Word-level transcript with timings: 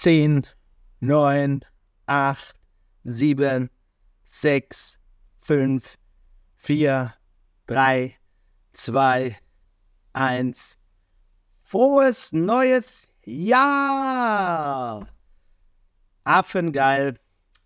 10, 0.00 0.46
9, 1.00 1.60
8, 2.06 2.54
7, 3.04 3.68
6, 4.24 4.98
5, 5.40 5.98
4, 6.56 7.14
3, 7.66 8.16
2, 8.72 9.36
1. 10.14 10.78
Frohes 11.60 12.32
neues 12.32 13.08
Jahr! 13.26 15.06
Affengeil. 16.24 17.20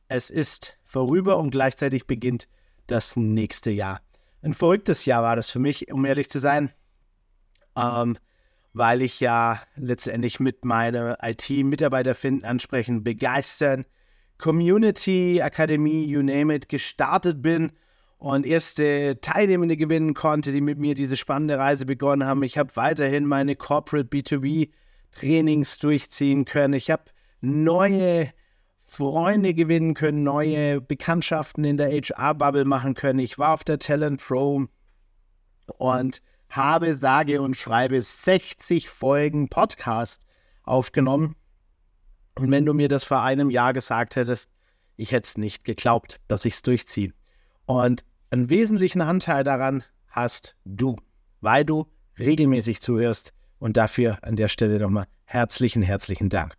Es 0.08 0.28
ist 0.28 0.76
vorüber 0.82 1.38
und 1.38 1.52
gleichzeitig 1.52 2.08
beginnt 2.08 2.48
das 2.88 3.14
nächste 3.14 3.70
Jahr. 3.70 4.00
Ein 4.42 4.54
verrücktes 4.54 5.04
Jahr 5.04 5.22
war 5.22 5.36
das 5.36 5.50
für 5.50 5.60
mich, 5.60 5.92
um 5.92 6.04
ehrlich 6.04 6.28
zu 6.28 6.40
sein, 6.40 6.72
ähm, 7.76 8.18
weil 8.74 9.02
ich 9.02 9.20
ja 9.20 9.62
letztendlich 9.76 10.40
mit 10.40 10.64
meiner 10.64 11.16
IT-Mitarbeiter 11.22 12.14
finden, 12.14 12.44
ansprechen, 12.44 13.04
begeistern, 13.04 13.86
Community, 14.36 15.40
Akademie, 15.40 16.04
you 16.04 16.22
name 16.22 16.52
it, 16.52 16.68
gestartet 16.68 17.40
bin 17.40 17.72
und 18.18 18.44
erste 18.44 19.20
Teilnehmende 19.20 19.76
gewinnen 19.76 20.12
konnte, 20.12 20.50
die 20.50 20.60
mit 20.60 20.78
mir 20.78 20.94
diese 20.94 21.14
spannende 21.16 21.56
Reise 21.56 21.86
begonnen 21.86 22.26
haben. 22.26 22.42
Ich 22.42 22.58
habe 22.58 22.74
weiterhin 22.74 23.26
meine 23.26 23.54
Corporate 23.54 24.08
B2B 24.08 24.70
Trainings 25.12 25.78
durchziehen 25.78 26.44
können. 26.44 26.74
Ich 26.74 26.90
habe 26.90 27.04
neue 27.40 28.32
Freunde 28.80 29.54
gewinnen 29.54 29.94
können, 29.94 30.24
neue 30.24 30.80
Bekanntschaften 30.80 31.64
in 31.64 31.76
der 31.76 31.90
HR-Bubble 31.90 32.64
machen 32.64 32.94
können. 32.94 33.20
Ich 33.20 33.38
war 33.38 33.54
auf 33.54 33.62
der 33.62 33.78
Talent 33.78 34.20
Pro 34.20 34.66
und 35.78 36.22
habe, 36.56 36.94
sage 36.94 37.42
und 37.42 37.56
schreibe 37.56 38.00
60 38.00 38.88
Folgen 38.88 39.48
Podcast 39.48 40.24
aufgenommen. 40.62 41.36
Und 42.36 42.50
wenn 42.50 42.66
du 42.66 42.74
mir 42.74 42.88
das 42.88 43.04
vor 43.04 43.22
einem 43.22 43.50
Jahr 43.50 43.72
gesagt 43.72 44.16
hättest, 44.16 44.50
ich 44.96 45.12
hätte 45.12 45.26
es 45.26 45.38
nicht 45.38 45.64
geglaubt, 45.64 46.20
dass 46.28 46.44
ich 46.44 46.54
es 46.54 46.62
durchziehe. 46.62 47.12
Und 47.66 48.04
einen 48.30 48.50
wesentlichen 48.50 49.00
Anteil 49.00 49.44
daran 49.44 49.84
hast 50.08 50.56
du, 50.64 50.96
weil 51.40 51.64
du 51.64 51.86
regelmäßig 52.18 52.80
zuhörst. 52.80 53.32
Und 53.58 53.76
dafür 53.76 54.18
an 54.22 54.36
der 54.36 54.48
Stelle 54.48 54.78
nochmal 54.78 55.06
herzlichen, 55.24 55.82
herzlichen 55.82 56.28
Dank. 56.28 56.54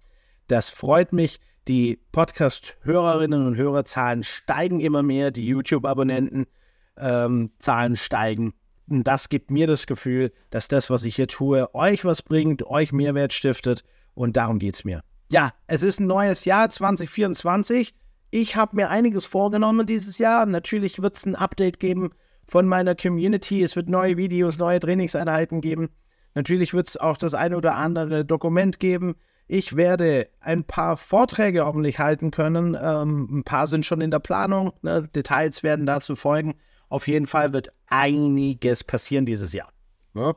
Das 0.48 0.70
freut 0.70 1.14
mich. 1.14 1.40
Die 1.68 2.00
Podcast-Hörerinnen 2.12 3.48
und 3.48 3.58
Hörerzahlen 3.58 4.24
steigen 4.24 4.80
immer 4.80 5.02
mehr, 5.02 5.32
die 5.32 5.48
YouTube-Abonnenten-Zahlen 5.48 7.92
ähm, 7.92 7.96
steigen. 7.96 8.54
Das 8.88 9.30
gibt 9.30 9.52
mir 9.52 9.68
das 9.68 9.88
Gefühl, 9.88 10.32
dass 10.52 10.68
das, 10.68 10.90
was 10.90 11.06
ich 11.06 11.16
hier 11.16 11.28
tue, 11.28 11.74
euch 11.74 12.06
was 12.06 12.22
bringt, 12.22 12.66
euch 12.68 12.92
Mehrwert 12.94 13.34
stiftet. 13.34 13.84
Und 14.14 14.38
darum 14.38 14.60
geht 14.60 14.76
es 14.76 14.86
mir. 14.86 15.02
Ja, 15.32 15.54
es 15.68 15.82
ist 15.82 16.00
ein 16.00 16.08
neues 16.08 16.46
Jahr 16.46 16.70
2024. 16.70 17.96
Ich 18.32 18.56
habe 18.56 18.76
mir 18.76 18.90
einiges 18.90 19.26
vorgenommen 19.26 19.88
dieses 19.88 20.18
Jahr. 20.18 20.46
Natürlich 20.46 21.02
wird 21.02 21.16
es 21.16 21.26
ein 21.26 21.36
Update 21.36 21.80
geben 21.80 22.12
von 22.48 22.68
meiner 22.68 22.96
Community. 22.96 23.64
Es 23.64 23.76
wird 23.76 23.90
neue 23.90 24.18
Videos, 24.18 24.60
neue 24.60 24.80
Trainingseinheiten 24.80 25.62
geben. 25.62 25.90
Natürlich 26.36 26.74
wird 26.74 26.88
es 26.88 26.98
auch 26.98 27.18
das 27.18 27.34
eine 27.34 27.58
oder 27.58 27.76
andere 27.76 28.24
Dokument 28.24 28.80
geben. 28.80 29.16
Ich 29.48 29.76
werde 29.76 30.28
ein 30.40 30.64
paar 30.64 30.98
Vorträge 30.98 31.66
hoffentlich 31.66 32.00
halten 32.00 32.32
können. 32.32 32.78
Ähm, 32.80 33.40
ein 33.40 33.44
paar 33.44 33.68
sind 33.68 33.86
schon 33.86 34.02
in 34.02 34.12
der 34.12 34.20
Planung. 34.20 34.74
Ne? 34.82 35.08
Details 35.16 35.64
werden 35.64 35.86
dazu 35.86 36.16
folgen. 36.16 36.56
Auf 36.90 37.08
jeden 37.08 37.28
Fall 37.28 37.54
wird 37.54 37.72
einiges 37.88 38.84
passieren 38.84 39.26
dieses 39.26 39.54
Jahr. 39.54 39.72
Ne? 40.14 40.36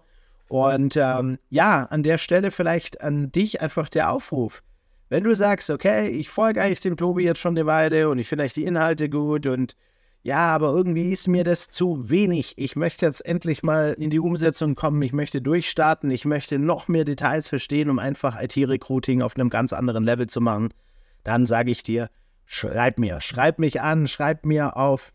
Und 0.49 0.97
ähm, 0.97 1.39
ja, 1.51 1.85
an 1.85 2.03
der 2.03 2.19
Stelle 2.19 2.51
vielleicht 2.51 3.01
an 3.01 3.31
dich 3.31 3.61
einfach 3.61 3.89
der 3.89 4.11
Aufruf. 4.11 4.63
Wenn 5.11 5.25
du 5.25 5.35
sagst, 5.35 5.71
okay, 5.71 6.09
ich 6.09 6.29
folge 6.29 6.63
eigentlich 6.63 6.81
dem 6.81 6.97
Tobi 6.97 7.25
jetzt 7.25 7.41
schon 7.41 7.57
eine 7.57 7.67
Weile 7.67 8.09
und 8.09 8.19
ich 8.19 8.29
finde 8.29 8.43
eigentlich 8.43 8.55
die 8.55 8.65
Inhalte 8.65 9.09
gut 9.09 9.47
und 9.47 9.75
ja, 10.23 10.55
aber 10.55 10.69
irgendwie 10.69 11.11
ist 11.11 11.29
mir 11.29 11.45
das 11.45 11.71
zu 11.71 12.11
wenig. 12.11 12.55
Ich 12.57 12.77
möchte 12.77 13.07
jetzt 13.07 13.25
endlich 13.25 13.63
mal 13.63 13.95
in 13.99 14.11
die 14.11 14.19
Umsetzung 14.19 14.75
kommen. 14.75 15.01
Ich 15.01 15.13
möchte 15.13 15.41
durchstarten. 15.41 16.11
Ich 16.11 16.25
möchte 16.25 16.59
noch 16.59 16.89
mehr 16.89 17.05
Details 17.05 17.49
verstehen, 17.49 17.89
um 17.89 17.99
einfach 17.99 18.41
IT-Recruiting 18.41 19.23
auf 19.23 19.37
einem 19.37 19.49
ganz 19.49 19.73
anderen 19.73 20.05
Level 20.05 20.27
zu 20.27 20.41
machen. 20.41 20.75
Dann 21.23 21.47
sage 21.47 21.71
ich 21.71 21.83
dir, 21.83 22.11
schreib 22.45 22.99
mir. 22.99 23.21
Schreib 23.21 23.59
mich 23.59 23.81
an. 23.81 24.07
Schreib 24.07 24.45
mir 24.45 24.77
auf 24.77 25.13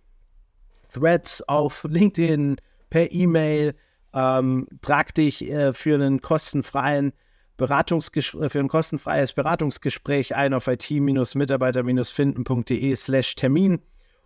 Threads, 0.93 1.41
auf 1.47 1.85
LinkedIn, 1.89 2.57
per 2.89 3.11
E-Mail. 3.11 3.75
Ähm, 4.13 4.67
trag 4.81 5.13
dich 5.15 5.49
äh, 5.49 5.73
für 5.73 5.95
einen 5.95 6.21
kostenfreien 6.21 7.13
Beratungsgespräch, 7.57 8.51
für 8.51 8.59
ein 8.59 8.67
kostenfreies 8.67 9.33
Beratungsgespräch 9.33 10.35
ein 10.35 10.53
auf 10.53 10.67
it-mitarbeiter-finden.de 10.67 12.95
slash 12.95 13.35
Termin 13.35 13.81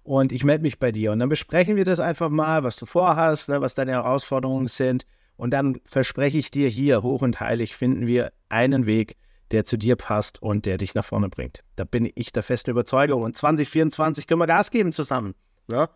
und 0.08 0.32
ich 0.32 0.46
melde 0.46 0.62
mich 0.62 0.80
bei 0.80 0.94
dir. 0.94 1.12
Und 1.12 1.20
dann 1.20 1.28
besprechen 1.28 1.76
wir 1.76 1.84
das 1.84 2.00
einfach 2.00 2.30
mal, 2.30 2.64
was 2.64 2.78
du 2.78 2.86
vorhast, 2.86 3.50
ne, 3.50 3.60
was 3.60 3.74
deine 3.74 3.92
Herausforderungen 3.92 4.68
sind. 4.68 5.06
Und 5.36 5.52
dann 5.52 5.82
verspreche 5.86 6.38
ich 6.38 6.50
dir 6.50 6.70
hier, 6.70 7.04
hoch 7.04 7.22
und 7.22 7.42
heilig, 7.42 7.76
finden 7.76 8.08
wir 8.08 8.32
einen 8.48 8.86
Weg, 8.86 9.18
der 9.52 9.66
zu 9.66 9.78
dir 9.78 9.98
passt 9.98 10.42
und 10.42 10.66
der 10.66 10.78
dich 10.78 10.96
nach 10.96 11.04
vorne 11.04 11.28
bringt. 11.28 11.62
Da 11.76 11.84
bin 11.84 12.10
ich 12.16 12.32
der 12.32 12.44
festen 12.44 12.72
Überzeugung. 12.72 13.22
Und 13.22 13.36
2024 13.36 14.28
können 14.28 14.40
wir 14.40 14.48
Gas 14.48 14.72
geben 14.72 14.94
zusammen. 14.94 15.36
Ne? 15.68 15.90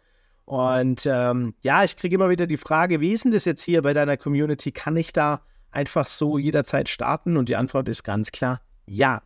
Und 0.51 1.05
ähm, 1.05 1.53
ja, 1.61 1.85
ich 1.85 1.95
kriege 1.95 2.15
immer 2.15 2.29
wieder 2.29 2.45
die 2.45 2.57
Frage, 2.57 2.99
wie 2.99 3.13
ist 3.13 3.23
denn 3.23 3.31
das 3.31 3.45
jetzt 3.45 3.63
hier 3.63 3.81
bei 3.83 3.93
deiner 3.93 4.17
Community? 4.17 4.73
Kann 4.73 4.97
ich 4.97 5.13
da 5.13 5.39
einfach 5.71 6.05
so 6.05 6.37
jederzeit 6.37 6.89
starten? 6.89 7.37
Und 7.37 7.47
die 7.47 7.55
Antwort 7.55 7.87
ist 7.87 8.03
ganz 8.03 8.33
klar, 8.33 8.59
ja. 8.85 9.21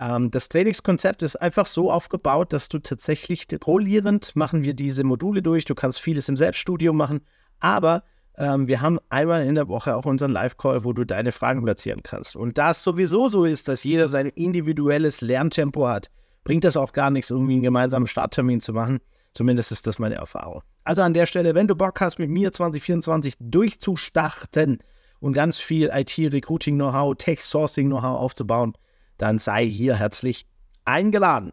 Ähm, 0.00 0.32
das 0.32 0.48
Trainingskonzept 0.48 1.22
ist 1.22 1.36
einfach 1.36 1.66
so 1.66 1.92
aufgebaut, 1.92 2.52
dass 2.52 2.68
du 2.68 2.80
tatsächlich 2.80 3.46
rollierend 3.64 4.34
machen 4.34 4.64
wir 4.64 4.74
diese 4.74 5.04
Module 5.04 5.42
durch. 5.42 5.64
Du 5.64 5.76
kannst 5.76 6.00
vieles 6.00 6.28
im 6.28 6.36
Selbststudium 6.36 6.96
machen, 6.96 7.20
aber 7.60 8.02
ähm, 8.36 8.66
wir 8.66 8.80
haben 8.80 8.98
einmal 9.10 9.46
in 9.46 9.54
der 9.54 9.68
Woche 9.68 9.94
auch 9.94 10.06
unseren 10.06 10.32
Live-Call, 10.32 10.82
wo 10.82 10.92
du 10.92 11.04
deine 11.04 11.30
Fragen 11.30 11.62
platzieren 11.62 12.02
kannst. 12.02 12.34
Und 12.34 12.58
da 12.58 12.72
es 12.72 12.82
sowieso 12.82 13.28
so 13.28 13.44
ist, 13.44 13.68
dass 13.68 13.84
jeder 13.84 14.08
sein 14.08 14.26
individuelles 14.26 15.20
Lerntempo 15.20 15.86
hat, 15.86 16.10
bringt 16.42 16.64
das 16.64 16.76
auch 16.76 16.92
gar 16.92 17.10
nichts, 17.10 17.30
irgendwie 17.30 17.52
einen 17.52 17.62
gemeinsamen 17.62 18.08
Starttermin 18.08 18.60
zu 18.60 18.72
machen. 18.72 18.98
Zumindest 19.38 19.70
ist 19.70 19.86
das 19.86 20.00
meine 20.00 20.16
Erfahrung. 20.16 20.62
Also 20.82 21.02
an 21.02 21.14
der 21.14 21.24
Stelle, 21.24 21.54
wenn 21.54 21.68
du 21.68 21.76
Bock 21.76 22.00
hast, 22.00 22.18
mit 22.18 22.28
mir 22.28 22.52
2024 22.52 23.34
durchzustarten 23.38 24.80
und 25.20 25.32
ganz 25.32 25.58
viel 25.58 25.90
IT-Recruiting-Know-how, 25.94 27.14
Tech-Sourcing-Know-how 27.16 28.18
aufzubauen, 28.18 28.72
dann 29.16 29.38
sei 29.38 29.64
hier 29.64 29.94
herzlich 29.94 30.44
eingeladen. 30.84 31.52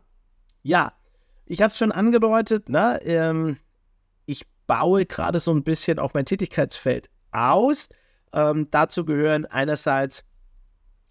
Ja, 0.64 0.94
ich 1.46 1.62
habe 1.62 1.70
es 1.70 1.78
schon 1.78 1.92
angedeutet, 1.92 2.70
ne? 2.70 3.00
Ähm, 3.04 3.58
ich 4.26 4.48
baue 4.66 5.06
gerade 5.06 5.40
so 5.40 5.52
ein 5.52 5.64
bisschen 5.64 6.00
auf 6.00 6.16
mein 6.16 6.26
Tätigkeitsfeld 6.26 7.12
aus. 7.30 7.88
Ähm, 8.34 8.68
dazu 8.72 9.06
gehören 9.06 9.46
einerseits, 9.46 10.24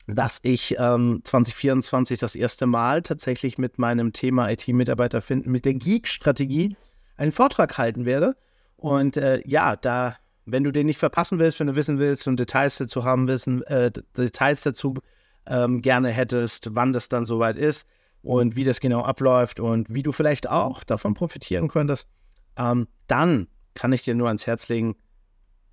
dass 0.07 0.41
ich 0.43 0.77
ähm, 0.79 1.21
2024 1.25 2.19
das 2.19 2.35
erste 2.35 2.67
Mal 2.67 3.03
tatsächlich 3.03 3.57
mit 3.59 3.79
meinem 3.79 4.13
Thema 4.13 4.51
IT-Mitarbeiter 4.51 5.21
finden, 5.21 5.51
mit 5.51 5.65
der 5.65 5.75
Geek-Strategie 5.75 6.77
einen 7.17 7.33
Vortrag 7.33 7.79
halten 7.79 8.05
werde. 8.05 8.37
Und 8.77 9.17
äh, 9.17 9.41
ja, 9.47 9.77
da, 9.77 10.17
wenn 10.45 10.65
du 10.65 10.73
den 10.73 10.87
nicht 10.87 10.99
verpassen 10.99 11.39
willst, 11.39 11.59
wenn 11.59 11.69
du 11.69 11.75
wissen 11.75 11.99
willst 11.99 12.29
und 12.29 12.39
Details 12.39 12.77
dazu 12.77 13.05
haben 13.05 13.29
wissen, 13.29 13.63
äh, 13.63 13.91
Details 14.17 14.63
dazu 14.63 14.95
ähm, 15.47 15.81
gerne 15.81 16.11
hättest, 16.11 16.75
wann 16.75 16.93
das 16.93 17.09
dann 17.09 17.25
soweit 17.25 17.57
ist 17.57 17.89
und 18.23 18.57
wie 18.57 18.65
das 18.65 18.81
genau 18.81 19.03
abläuft 19.03 19.59
und 19.59 19.93
wie 19.93 20.03
du 20.03 20.13
vielleicht 20.13 20.49
auch 20.51 20.85
davon 20.85 21.15
profitieren 21.15 21.69
könntest, 21.69 22.09
ähm, 22.57 22.89
dann 23.07 23.49
kann 23.75 23.93
ich 23.93 24.03
dir 24.03 24.15
nur 24.15 24.29
ans 24.29 24.47
Herz 24.47 24.69
legen, 24.69 24.97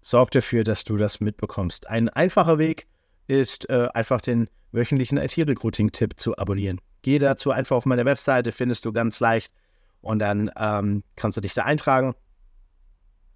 sorg 0.02 0.31
dafür, 0.31 0.63
dass 0.63 0.84
du 0.84 0.96
das 0.96 1.19
mitbekommst. 1.19 1.88
Ein 1.88 2.09
einfacher 2.09 2.58
Weg 2.58 2.88
ist 3.28 3.70
äh, 3.70 3.88
einfach 3.94 4.22
den 4.22 4.50
wöchentlichen 4.72 5.18
IT-Recruiting-Tipp 5.18 6.20
zu 6.20 6.38
abonnieren. 6.38 6.80
Geh 7.01 7.19
dazu 7.19 7.51
einfach 7.51 7.75
auf 7.75 7.86
meine 7.86 8.06
Webseite, 8.06 8.51
findest 8.51 8.86
du 8.86 8.94
ganz 8.94 9.19
leicht 9.19 9.54
und 10.01 10.19
dann 10.19 10.51
ähm, 10.57 11.04
kannst 11.16 11.38
du 11.38 11.42
dich 11.42 11.54
da 11.54 11.63
eintragen 11.63 12.13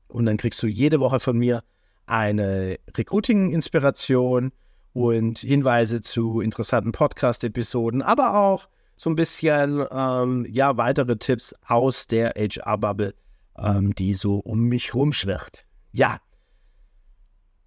und 0.07 0.25
dann 0.25 0.37
kriegst 0.37 0.61
du 0.61 0.67
jede 0.67 0.99
Woche 0.99 1.19
von 1.19 1.37
mir 1.37 1.63
eine 2.05 2.77
Recruiting-Inspiration, 2.95 4.51
und 4.95 5.39
Hinweise 5.39 5.99
zu 5.99 6.39
interessanten 6.39 6.93
Podcast-Episoden, 6.93 8.01
aber 8.01 8.33
auch 8.33 8.69
so 8.95 9.09
ein 9.09 9.17
bisschen 9.17 9.85
ähm, 9.91 10.47
ja, 10.49 10.77
weitere 10.77 11.17
Tipps 11.17 11.53
aus 11.67 12.07
der 12.07 12.29
HR-Bubble, 12.37 13.13
ähm, 13.57 13.93
die 13.93 14.13
so 14.13 14.37
um 14.37 14.61
mich 14.61 14.95
rumschwirrt. 14.95 15.65
Ja. 15.91 16.19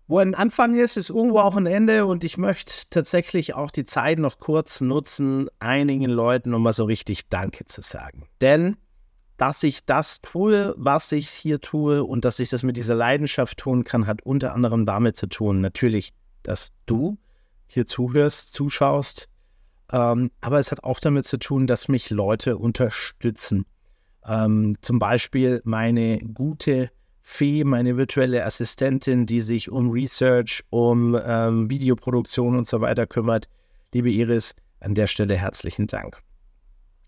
Wo 0.09 0.19
ein 0.19 0.35
Anfang 0.35 0.75
ist, 0.75 0.97
ist 0.97 1.11
irgendwo 1.11 1.41
auch 1.41 1.57
ein 1.57 1.67
Ende 1.67 2.07
und 2.07 2.25
ich 2.25 2.39
möchte 2.39 2.73
tatsächlich 2.89 3.55
auch 3.55 3.71
die 3.71 3.85
Zeit 3.85 4.19
noch 4.19 4.39
kurz 4.39 4.81
nutzen, 4.81 5.49
einigen 5.59 6.09
Leuten, 6.09 6.55
um 6.55 6.63
mal 6.63 6.73
so 6.73 6.85
richtig 6.85 7.29
Danke 7.29 7.67
zu 7.67 7.83
sagen. 7.83 8.27
Denn 8.41 8.77
dass 9.37 9.63
ich 9.63 9.85
das 9.85 10.21
tue, 10.21 10.75
was 10.77 11.13
ich 11.13 11.29
hier 11.29 11.61
tue 11.61 12.03
und 12.03 12.25
dass 12.25 12.41
ich 12.41 12.49
das 12.49 12.65
mit 12.65 12.77
dieser 12.77 12.97
Leidenschaft 12.97 13.59
tun 13.59 13.85
kann, 13.85 14.07
hat 14.07 14.23
unter 14.23 14.55
anderem 14.55 14.85
damit 14.85 15.17
zu 15.17 15.29
tun, 15.29 15.61
natürlich 15.61 16.13
dass 16.43 16.71
du 16.87 17.19
hier 17.67 17.87
zuhörst, 17.87 18.53
zuschaust, 18.53 19.29
Ähm, 19.91 20.31
aber 20.41 20.59
es 20.59 20.71
hat 20.71 20.85
auch 20.85 21.01
damit 21.01 21.27
zu 21.27 21.39
tun, 21.39 21.67
dass 21.67 21.89
mich 21.89 22.11
Leute 22.11 22.59
unterstützen. 22.59 23.65
Ähm, 24.27 24.77
zum 24.83 24.99
Beispiel 24.99 25.63
meine 25.65 26.19
gute 26.19 26.91
Fee, 27.31 27.63
meine 27.63 27.99
virtuelle 27.99 28.47
Assistentin, 28.47 29.27
die 29.27 29.43
sich 29.43 29.71
um 29.71 29.91
Research, 29.91 30.65
um 30.71 31.17
ähm, 31.23 31.69
Videoproduktion 31.69 32.57
und 32.57 32.67
so 32.67 32.81
weiter 32.81 33.07
kümmert. 33.07 33.49
Liebe 33.93 34.09
Iris, 34.11 34.55
an 34.81 34.95
der 34.95 35.07
Stelle 35.07 35.37
herzlichen 35.37 35.87
Dank. 35.87 36.17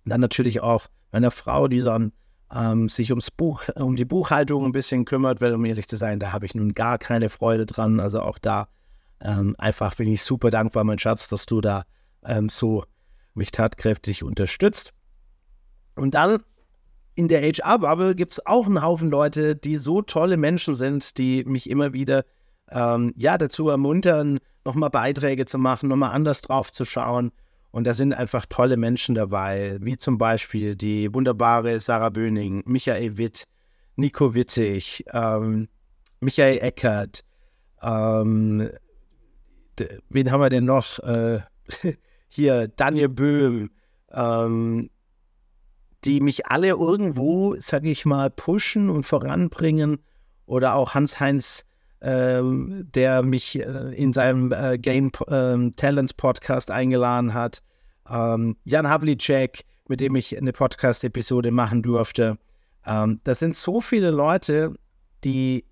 Dann 0.05 0.21
natürlich 0.21 0.61
auch 0.61 0.89
meiner 1.11 1.31
Frau, 1.31 1.69
die 1.69 1.81
dann 1.81 2.13
ähm, 2.55 2.91
sich 2.91 3.11
ums 3.11 3.31
Buch, 3.31 3.63
um 3.77 3.97
die 3.97 4.05
Buchhaltung 4.05 4.67
ein 4.67 4.73
bisschen 4.73 5.07
kümmert, 5.07 5.41
weil 5.41 5.55
um 5.55 5.65
ehrlich 5.65 5.89
zu 5.89 5.97
sein, 5.97 6.21
da 6.21 6.33
habe 6.33 6.45
ich 6.45 6.55
nun 6.55 6.75
gar 6.75 6.99
keine 6.99 7.31
Freude 7.31 7.65
dran. 7.65 7.99
Also 7.99 8.21
auch 8.21 8.39
da 8.39 8.69
ähm, 9.23 9.57
einfach 9.59 9.95
bin 9.95 10.07
ich 10.07 10.23
super 10.23 10.51
dankbar, 10.51 10.85
mein 10.85 10.99
Schatz, 10.99 11.29
dass 11.29 11.47
du 11.47 11.63
da 11.63 11.85
ähm, 12.27 12.51
so 12.51 12.85
mich 13.33 13.53
tatkräftig 13.53 14.23
unterstützt. 14.23 14.93
Und 15.97 16.15
dann 16.15 16.41
in 17.21 17.29
der 17.29 17.43
HR-Bubble 17.43 18.15
gibt 18.15 18.33
es 18.33 18.47
auch 18.47 18.65
einen 18.65 18.81
Haufen 18.81 19.11
Leute, 19.11 19.55
die 19.55 19.77
so 19.77 20.01
tolle 20.01 20.39
Menschen 20.39 20.75
sind, 20.75 21.19
die 21.19 21.45
mich 21.45 21.69
immer 21.69 21.93
wieder 21.93 22.25
ähm, 22.71 23.13
ja, 23.15 23.37
dazu 23.37 23.69
ermuntern, 23.69 24.39
nochmal 24.65 24.89
Beiträge 24.89 25.45
zu 25.45 25.59
machen, 25.59 25.91
nochmal 25.91 26.13
anders 26.13 26.41
drauf 26.41 26.73
zu 26.73 26.87
schauen. 26.87 27.31
Und 27.73 27.85
da 27.85 27.93
sind 27.93 28.15
einfach 28.15 28.47
tolle 28.49 28.79
Menschen 28.79 29.15
dabei, 29.15 29.77
wie 29.83 29.99
zum 29.99 30.17
Beispiel 30.17 30.77
die 30.77 31.13
wunderbare 31.13 31.79
Sarah 31.79 32.09
Böning, 32.09 32.63
Michael 32.65 33.19
Witt, 33.19 33.45
Nico 33.97 34.35
Wittig, 34.35 35.05
ähm, 35.13 35.69
Michael 36.21 36.57
Eckert, 36.63 37.23
ähm, 37.83 38.71
wen 40.09 40.33
haben 40.33 40.41
wir 40.41 40.49
denn 40.49 40.65
noch? 40.65 40.99
Äh, 41.01 41.41
hier, 42.29 42.69
Daniel 42.69 43.11
Böhm, 43.11 43.71
ähm, 44.11 44.89
die 46.05 46.21
mich 46.21 46.47
alle 46.47 46.69
irgendwo, 46.69 47.55
sag 47.59 47.85
ich 47.85 48.07
mal, 48.07 48.31
pushen 48.31 48.91
und 48.91 49.05
voranbringen. 49.05 49.99
Oder 50.47 50.75
auch 50.75 50.95
Hans-Heinz 50.95 51.65
ähm, 52.03 52.89
der 52.95 53.23
mich 53.23 53.59
äh, 53.59 53.95
in 53.95 54.13
seinem 54.13 54.53
äh, 54.53 54.79
Game 54.79 55.11
ähm, 55.29 55.75
Talents 55.77 56.15
Podcast 56.15 56.71
eingeladen 56.71 57.35
hat. 57.35 57.63
Ähm, 58.09 58.57
Jan 58.65 58.89
Havlicek, 58.89 59.65
mit 59.89 60.01
dem 60.01 60.17
ich 60.17 60.37
eine 60.37 60.53
Podcast-Episode 60.53 61.51
machen 61.51 61.83
durfte. 61.83 62.39
Ähm, 62.87 63.21
das 63.25 63.41
sind 63.41 63.57
so 63.57 63.81
viele 63.81 64.11
Leute, 64.11 64.75
die 65.25 65.65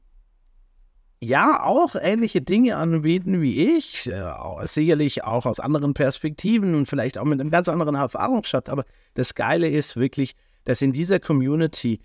ja 1.21 1.65
auch 1.65 1.97
ähnliche 2.01 2.41
Dinge 2.41 2.77
anbieten 2.77 3.41
wie 3.41 3.77
ich, 3.77 4.09
äh, 4.11 4.33
sicherlich 4.67 5.25
auch 5.25 5.47
aus 5.47 5.61
anderen 5.61 5.95
Perspektiven 5.95 6.75
und 6.75 6.87
vielleicht 6.87 7.19
auch 7.19 7.25
mit 7.25 7.41
einem 7.41 7.51
ganz 7.51 7.69
anderen 7.69 7.95
Erfahrungsschatz. 7.95 8.69
Aber 8.69 8.85
das 9.15 9.35
Geile 9.35 9.69
ist 9.69 9.97
wirklich, 9.97 10.35
dass 10.65 10.83
in 10.83 10.93
dieser 10.93 11.19
Community 11.19 12.01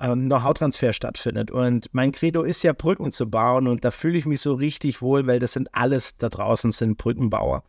ähm, 0.00 0.26
Know-how-Transfer 0.26 0.92
stattfindet. 0.92 1.50
Und 1.50 1.88
mein 1.92 2.12
Credo 2.12 2.42
ist 2.42 2.62
ja, 2.62 2.72
Brücken 2.72 3.10
zu 3.10 3.28
bauen. 3.28 3.66
Und 3.66 3.84
da 3.84 3.90
fühle 3.90 4.18
ich 4.18 4.26
mich 4.26 4.40
so 4.40 4.54
richtig 4.54 5.02
wohl, 5.02 5.26
weil 5.26 5.38
das 5.38 5.52
sind 5.52 5.68
alles 5.72 6.16
da 6.16 6.28
draußen 6.28 6.72
sind 6.72 6.98
Brückenbauer. 6.98 7.62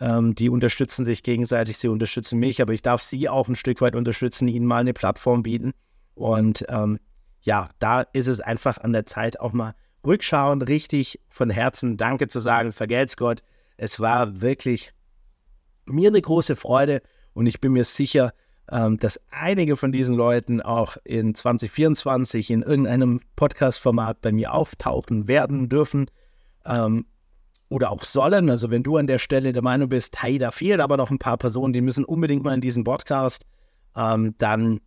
Ähm, 0.00 0.34
die 0.34 0.48
unterstützen 0.48 1.04
sich 1.04 1.22
gegenseitig, 1.22 1.78
sie 1.78 1.88
unterstützen 1.88 2.38
mich, 2.38 2.60
aber 2.60 2.72
ich 2.72 2.82
darf 2.82 3.02
sie 3.02 3.28
auch 3.28 3.48
ein 3.48 3.56
Stück 3.56 3.80
weit 3.80 3.94
unterstützen, 3.94 4.48
ihnen 4.48 4.66
mal 4.66 4.80
eine 4.80 4.92
Plattform 4.92 5.42
bieten. 5.42 5.72
Und 6.14 6.64
ähm, 6.68 6.98
ja, 7.40 7.70
da 7.78 8.02
ist 8.02 8.28
es 8.28 8.40
einfach 8.40 8.78
an 8.78 8.92
der 8.92 9.06
Zeit, 9.06 9.40
auch 9.40 9.52
mal 9.52 9.74
rückschauen, 10.06 10.62
richtig 10.62 11.20
von 11.28 11.50
Herzen 11.50 11.96
Danke 11.96 12.28
zu 12.28 12.40
sagen, 12.40 12.72
vergelt's 12.72 13.16
Gott. 13.16 13.42
Es 13.76 14.00
war 14.00 14.40
wirklich 14.40 14.92
mir 15.86 16.08
eine 16.08 16.20
große 16.20 16.56
Freude 16.56 17.02
und 17.34 17.46
ich 17.46 17.60
bin 17.60 17.72
mir 17.72 17.84
sicher, 17.84 18.32
ähm, 18.70 18.98
dass 18.98 19.20
einige 19.30 19.76
von 19.76 19.92
diesen 19.92 20.14
Leuten 20.14 20.60
auch 20.60 20.96
in 21.04 21.34
2024 21.34 22.50
in 22.50 22.62
irgendeinem 22.62 23.20
Podcast-Format 23.36 24.20
bei 24.20 24.32
mir 24.32 24.54
auftauchen 24.54 25.28
werden 25.28 25.68
dürfen 25.68 26.10
ähm, 26.64 27.06
oder 27.68 27.90
auch 27.90 28.04
sollen. 28.04 28.50
Also 28.50 28.70
wenn 28.70 28.82
du 28.82 28.96
an 28.96 29.06
der 29.06 29.18
Stelle 29.18 29.52
der 29.52 29.62
Meinung 29.62 29.88
bist, 29.88 30.22
hey, 30.22 30.38
da 30.38 30.50
fehlen 30.50 30.80
aber 30.80 30.96
noch 30.96 31.10
ein 31.10 31.18
paar 31.18 31.38
Personen, 31.38 31.72
die 31.72 31.80
müssen 31.80 32.04
unbedingt 32.04 32.44
mal 32.44 32.54
in 32.54 32.60
diesen 32.60 32.84
Podcast, 32.84 33.44
ähm, 33.96 34.34
dann 34.38 34.80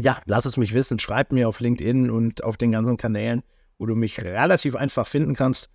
ja, 0.00 0.18
lass 0.26 0.44
es 0.44 0.56
mich 0.56 0.74
wissen. 0.74 0.98
Schreib 0.98 1.32
mir 1.32 1.48
auf 1.48 1.60
LinkedIn 1.60 2.10
und 2.10 2.44
auf 2.44 2.56
den 2.56 2.72
ganzen 2.72 2.96
Kanälen, 2.96 3.42
wo 3.78 3.86
du 3.86 3.94
mich 3.94 4.22
relativ 4.22 4.76
einfach 4.76 5.06
finden 5.06 5.34
kannst. 5.34 5.70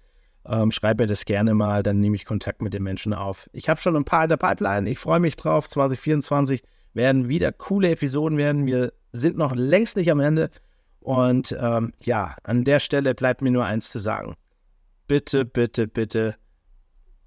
Ähm, 0.46 0.72
schreib 0.72 1.00
mir 1.00 1.08
das 1.08 1.26
gerne 1.26 1.54
mal, 1.54 1.84
dann 1.84 2.00
nehme 2.00 2.16
ich 2.16 2.26
Kontakt 2.26 2.62
mit 2.62 2.74
den 2.74 2.84
Menschen 2.84 3.14
auf. 3.14 3.50
Ich 3.54 3.70
habe 3.70 3.80
schon 3.80 3.96
ein 3.96 4.04
paar 4.04 4.24
in 4.24 4.30
der 4.30 4.38
Pipeline. 4.38 4.90
Ich 4.90 5.00
freue 5.00 5.22
mich 5.22 5.38
drauf. 5.38 5.70
2024 5.70 6.64
werden 6.94 7.30
wieder 7.30 7.52
coole 7.52 7.92
Episoden 7.92 8.38
werden. 8.38 8.66
Wir 8.66 8.92
sind 9.14 9.38
noch 9.38 9.56
längst 9.56 9.96
nicht 9.96 10.12
am 10.12 10.20
Ende. 10.20 10.50
Und 11.00 11.56
ähm, 11.60 11.94
ja, 12.02 12.36
an 12.44 12.64
der 12.66 12.80
Stelle 12.80 13.16
bleibt 13.16 13.42
mir 13.42 13.52
nur 13.52 13.66
eins 13.66 13.90
zu 13.90 14.00
sagen. 14.00 14.36
Bitte, 15.08 15.46
bitte, 15.46 15.88
bitte, 15.88 16.36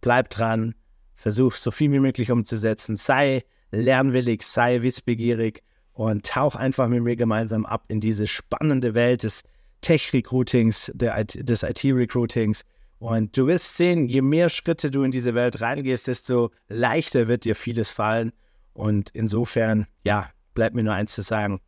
bleib 0.01 0.31
dran. 0.31 0.75
Versuch 1.15 1.55
so 1.55 1.71
viel 1.71 1.93
wie 1.93 2.01
möglich 2.01 2.31
umzusetzen. 2.31 2.97
Sei 2.97 3.45
lernwillig, 3.71 4.43
sei 4.43 4.83
wissbegierig 4.83 5.63
und 5.93 6.27
tauch 6.27 6.55
einfach 6.55 6.89
mit 6.89 7.03
mir 7.03 7.17
gemeinsam 7.17 7.65
ab 7.65 7.85
in 7.89 8.01
diese 8.01 8.27
spannende 8.27 8.95
Welt 8.95 9.23
des 9.23 9.43
Tech-Recruitings, 9.81 10.93
des 10.95 11.63
IT-Recruitings. 11.63 12.63
Und 12.99 13.37
du 13.37 13.47
wirst 13.47 13.77
sehen, 13.77 14.09
je 14.09 14.23
mehr 14.23 14.49
Schritte 14.49 14.91
du 14.91 15.03
in 15.03 15.11
diese 15.11 15.35
Welt 15.35 15.61
reingehst, 15.61 16.07
desto 16.07 16.51
leichter 16.69 17.29
wird 17.29 17.45
dir 17.45 17.55
vieles 17.55 17.91
fallen. 17.91 18.33
Und 18.73 19.11
insofern, 19.11 19.87
ja, 20.05 20.31
bleibt 20.55 20.75
mir 20.75 20.83
nur 20.83 20.95
eins 20.95 21.15
zu 21.15 21.23
sagen. 21.23 21.61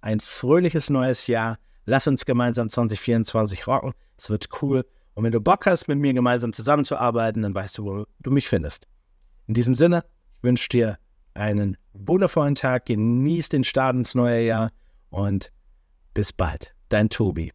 Ein 0.00 0.20
fröhliches 0.20 0.90
neues 0.90 1.26
Jahr. 1.26 1.58
Lass 1.84 2.06
uns 2.06 2.24
gemeinsam 2.24 2.68
2024 2.68 3.66
rocken. 3.66 3.92
Es 4.16 4.30
wird 4.30 4.48
cool. 4.62 4.84
Und 5.14 5.24
wenn 5.24 5.32
du 5.32 5.40
Bock 5.40 5.66
hast, 5.66 5.88
mit 5.88 5.98
mir 5.98 6.12
gemeinsam 6.14 6.52
zusammenzuarbeiten, 6.52 7.42
dann 7.42 7.54
weißt 7.54 7.78
du, 7.78 7.84
wo 7.84 8.06
du 8.20 8.30
mich 8.30 8.48
findest. 8.48 8.86
In 9.46 9.54
diesem 9.54 9.74
Sinne, 9.74 10.04
ich 10.38 10.42
wünsche 10.42 10.68
dir 10.68 10.98
einen 11.34 11.76
wundervollen 11.92 12.54
Tag. 12.54 12.86
Genieß 12.86 13.48
den 13.48 13.64
Start 13.64 13.96
ins 13.96 14.14
neue 14.14 14.44
Jahr 14.44 14.72
und 15.10 15.52
bis 16.14 16.32
bald. 16.32 16.74
Dein 16.88 17.08
Tobi. 17.08 17.52